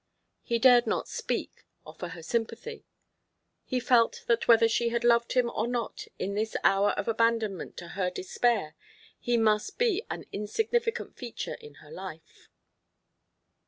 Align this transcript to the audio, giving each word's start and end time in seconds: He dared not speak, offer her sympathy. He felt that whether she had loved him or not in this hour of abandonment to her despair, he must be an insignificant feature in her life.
He 0.41 0.57
dared 0.57 0.87
not 0.87 1.07
speak, 1.07 1.63
offer 1.85 2.07
her 2.07 2.23
sympathy. 2.23 2.87
He 3.63 3.79
felt 3.79 4.23
that 4.25 4.47
whether 4.47 4.67
she 4.67 4.89
had 4.89 5.03
loved 5.03 5.33
him 5.33 5.47
or 5.53 5.67
not 5.67 6.07
in 6.17 6.33
this 6.33 6.55
hour 6.63 6.89
of 6.93 7.07
abandonment 7.07 7.77
to 7.77 7.89
her 7.89 8.09
despair, 8.09 8.75
he 9.19 9.37
must 9.37 9.77
be 9.77 10.03
an 10.09 10.25
insignificant 10.31 11.15
feature 11.15 11.53
in 11.53 11.75
her 11.85 11.91
life. 11.91 12.49